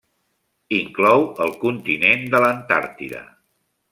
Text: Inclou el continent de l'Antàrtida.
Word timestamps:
Inclou 0.77 1.25
el 1.45 1.53
continent 1.65 2.25
de 2.33 2.43
l'Antàrtida. 2.47 3.21